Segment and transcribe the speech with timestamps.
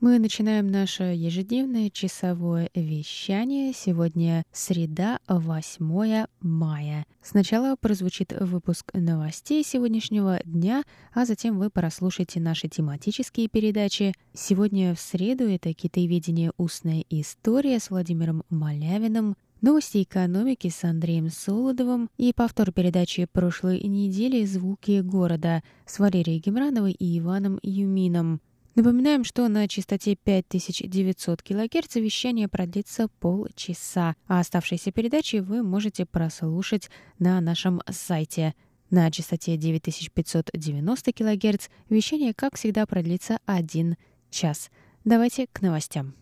[0.00, 3.72] Мы начинаем наше ежедневное часовое вещание.
[3.74, 7.04] Сегодня среда, 8 мая.
[7.20, 14.14] Сначала прозвучит выпуск новостей сегодняшнего дня, а затем вы прослушаете наши тематические передачи.
[14.32, 16.52] Сегодня в среду это «Китаеведение.
[16.58, 24.44] Устная история» с Владимиром Малявиным, Новости экономики с Андреем Солодовым и повтор передачи прошлой недели
[24.44, 28.40] «Звуки города» с Валерией Гемрановой и Иваном Юмином.
[28.78, 36.88] Напоминаем, что на частоте 5900 кГц вещание продлится полчаса, а оставшиеся передачи вы можете прослушать
[37.18, 38.54] на нашем сайте.
[38.88, 43.96] На частоте 9590 кГц вещание, как всегда, продлится один
[44.30, 44.70] час.
[45.04, 46.14] Давайте к новостям.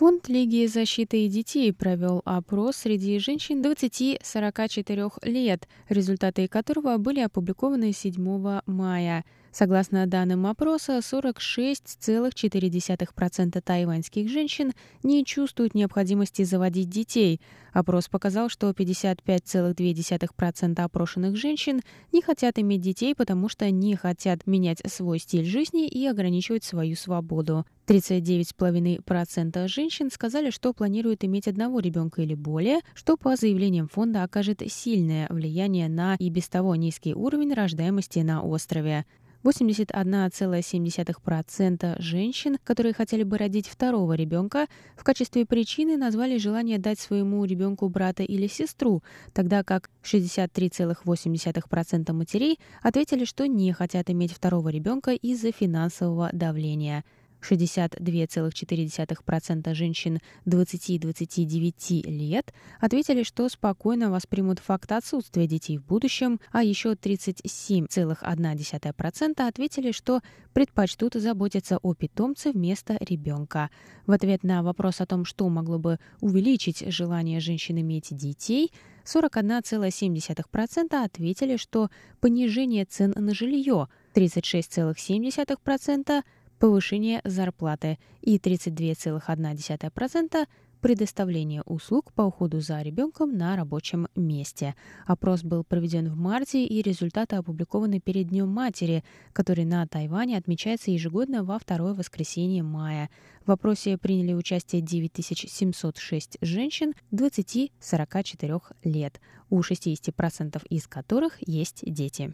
[0.00, 8.62] Фонд Лиги защиты детей провел опрос среди женщин 20-44 лет, результаты которого были опубликованы 7
[8.64, 9.26] мая.
[9.52, 14.70] Согласно данным опроса, 46,4% тайваньских женщин
[15.02, 17.40] не чувствуют необходимости заводить детей.
[17.72, 21.80] Опрос показал, что 55,2% опрошенных женщин
[22.12, 26.94] не хотят иметь детей, потому что не хотят менять свой стиль жизни и ограничивать свою
[26.94, 27.66] свободу.
[27.88, 34.62] 39,5% женщин сказали, что планируют иметь одного ребенка или более, что по заявлениям фонда окажет
[34.68, 39.06] сильное влияние на и без того низкий уровень рождаемости на острове.
[39.44, 44.66] 81,7% женщин, которые хотели бы родить второго ребенка,
[44.96, 52.60] в качестве причины назвали желание дать своему ребенку брата или сестру, тогда как 63,8% матерей
[52.82, 57.04] ответили, что не хотят иметь второго ребенка из-за финансового давления–
[57.40, 66.92] 62,4% женщин 20-29 лет ответили, что спокойно воспримут факт отсутствия детей в будущем, а еще
[66.92, 70.20] 37,1% ответили, что
[70.52, 73.70] предпочтут заботиться о питомце вместо ребенка.
[74.06, 78.70] В ответ на вопрос о том, что могло бы увеличить желание женщин иметь детей,
[79.04, 81.88] 41,7% ответили, что
[82.20, 86.22] понижение цен на жилье, 36,7%
[86.60, 90.46] повышение зарплаты и 32,1%
[90.80, 94.74] предоставление услуг по уходу за ребенком на рабочем месте.
[95.06, 100.90] Опрос был проведен в марте, и результаты опубликованы перед Днем матери, который на Тайване отмечается
[100.90, 103.10] ежегодно во второе воскресенье мая.
[103.46, 112.32] В опросе приняли участие 9706 женщин 20-44 лет, у 60% из которых есть дети.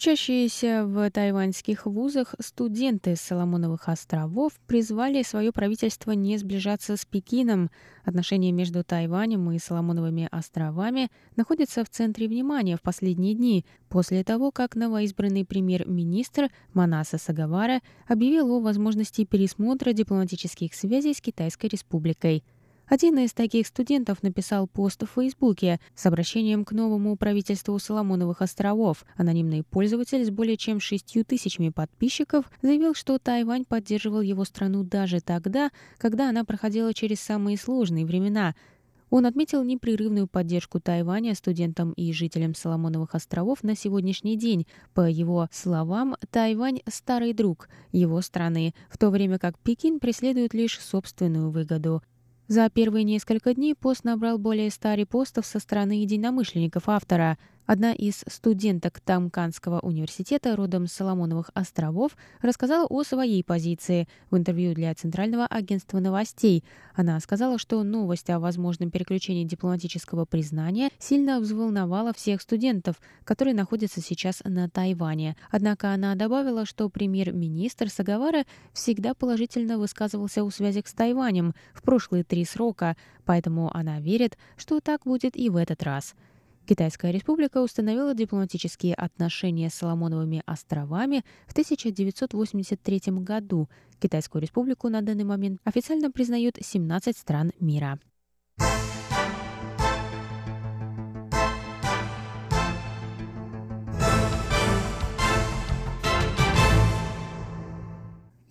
[0.00, 7.70] Учащиеся в тайваньских вузах студенты Соломоновых островов призвали свое правительство не сближаться с Пекином.
[8.06, 14.50] Отношения между Тайванем и Соломоновыми островами находятся в центре внимания в последние дни, после того,
[14.52, 22.42] как новоизбранный премьер-министр Манаса Сагавара объявил о возможности пересмотра дипломатических связей с Китайской республикой.
[22.90, 29.04] Один из таких студентов написал пост в Фейсбуке с обращением к новому правительству Соломоновых островов.
[29.16, 35.20] Анонимный пользователь с более чем шестью тысячами подписчиков заявил, что Тайвань поддерживал его страну даже
[35.20, 38.56] тогда, когда она проходила через самые сложные времена.
[39.08, 44.66] Он отметил непрерывную поддержку Тайваня студентам и жителям Соломоновых островов на сегодняшний день.
[44.94, 50.80] По его словам, Тайвань– старый друг его страны, в то время как Пекин преследует лишь
[50.80, 52.02] собственную выгоду.
[52.50, 57.38] За первые несколько дней пост набрал более 100 репостов со стороны единомышленников автора–
[57.72, 64.74] Одна из студенток Тамканского университета родом с Соломоновых островов рассказала о своей позиции в интервью
[64.74, 66.64] для Центрального агентства новостей.
[66.96, 74.00] Она сказала, что новость о возможном переключении дипломатического признания сильно взволновала всех студентов, которые находятся
[74.00, 75.36] сейчас на Тайване.
[75.52, 82.24] Однако она добавила, что премьер-министр Сагавара всегда положительно высказывался о связях с Тайванем в прошлые
[82.24, 86.16] три срока, поэтому она верит, что так будет и в этот раз.
[86.70, 93.68] Китайская республика установила дипломатические отношения с Соломоновыми островами в 1983 году.
[93.98, 97.98] Китайскую республику на данный момент официально признают 17 стран мира.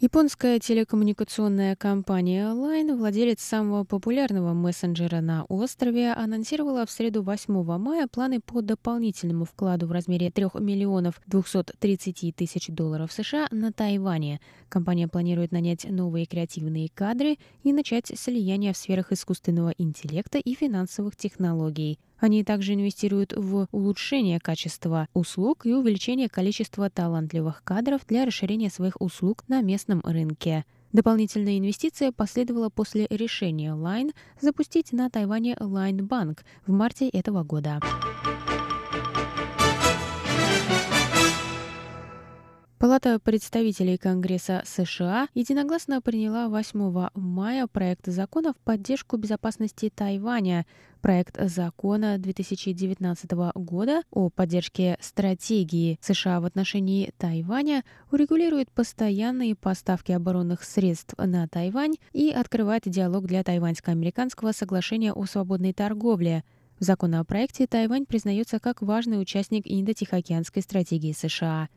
[0.10, 8.08] Японская телекоммуникационная компания Line, владелец самого популярного мессенджера на острове, анонсировала в среду 8 мая
[8.08, 14.42] планы по дополнительному вкладу в размере 3 миллионов 230 тысяч долларов США на Тайване.
[14.68, 21.18] Компания планирует нанять новые креативные кадры и начать слияние в сферах искусственного интеллекта и финансовых
[21.18, 22.00] технологий.
[22.20, 29.00] Они также инвестируют в улучшение качества услуг и увеличение количества талантливых кадров для расширения своих
[29.00, 30.66] услуг на местном рынке.
[30.92, 37.80] Дополнительная инвестиция последовала после решения Line запустить на Тайване Line Bank в марте этого года.
[42.90, 50.66] Палата представителей Конгресса США единогласно приняла 8 мая проект закона в поддержку безопасности Тайваня.
[51.00, 60.64] Проект закона 2019 года о поддержке стратегии США в отношении Тайваня урегулирует постоянные поставки оборонных
[60.64, 66.44] средств на Тайвань и открывает диалог для тайваньско-американского соглашения о свободной торговле.
[66.80, 71.70] В законопроекте Тайвань признается как важный участник Индо-Тихоокеанской стратегии США.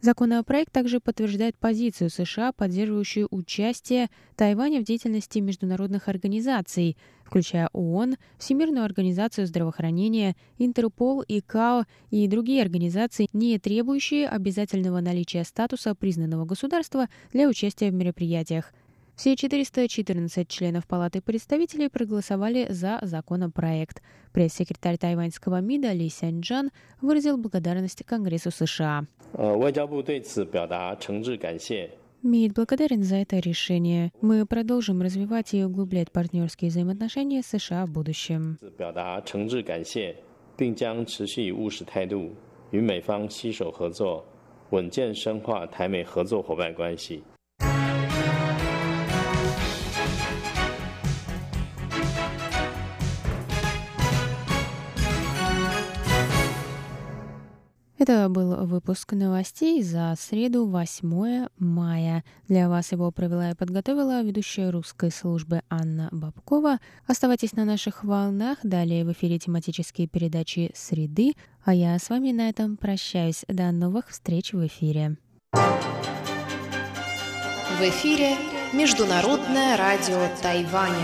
[0.00, 8.84] Законопроект также подтверждает позицию США, поддерживающую участие Тайваня в деятельности международных организаций, включая ООН, Всемирную
[8.84, 17.48] организацию здравоохранения, Интерпол, ИКАО и другие организации, не требующие обязательного наличия статуса признанного государства для
[17.48, 18.72] участия в мероприятиях.
[19.18, 24.00] Все 414 членов Палаты представителей проголосовали за законопроект.
[24.32, 26.70] Пресс-секретарь тайваньского МИДа Ли Сяньджан
[27.00, 29.06] выразил благодарность Конгрессу США.
[32.22, 34.12] МИД благодарен за это решение.
[34.20, 38.56] Мы продолжим развивать и углублять партнерские взаимоотношения с США в будущем.
[58.08, 62.24] Это был выпуск новостей за среду 8 мая.
[62.48, 66.78] Для вас его провела и подготовила ведущая русской службы Анна Бабкова.
[67.06, 68.56] Оставайтесь на наших волнах.
[68.62, 71.34] Далее в эфире тематические передачи «Среды».
[71.66, 73.44] А я с вами на этом прощаюсь.
[73.46, 75.18] До новых встреч в эфире.
[75.52, 75.58] В
[77.82, 78.36] эфире
[78.72, 80.94] Международное радио Тайваня.